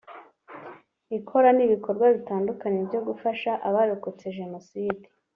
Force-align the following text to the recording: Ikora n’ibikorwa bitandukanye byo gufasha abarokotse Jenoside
Ikora 1.17 1.49
n’ibikorwa 1.53 2.05
bitandukanye 2.15 2.79
byo 2.87 2.99
gufasha 3.07 3.51
abarokotse 3.67 4.23
Jenoside 4.37 5.05